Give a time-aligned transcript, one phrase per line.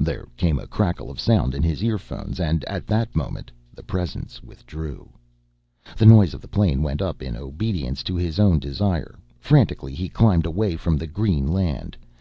[0.00, 4.42] There came a crackle of sound in his earphones and at that moment the Presence
[4.42, 5.12] withdrew.
[5.96, 9.20] The nose of the plane went up in obedience to his own desire.
[9.38, 11.96] Frantically he climbed away from the green land.